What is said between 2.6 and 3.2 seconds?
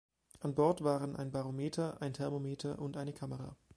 und eine